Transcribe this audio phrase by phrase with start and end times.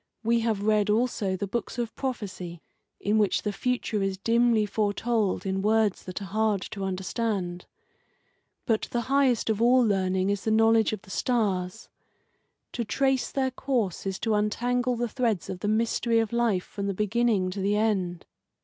[0.23, 2.59] We have read also the books of prophecy
[2.99, 7.67] in which the future is dimly foretold in words that are hard to understand.
[8.65, 11.87] But the highest of all learning is the knowledge of the stars.
[12.71, 16.87] To trace their course is to untangle the threads of the mystery of life from
[16.87, 18.25] the beginning to the end.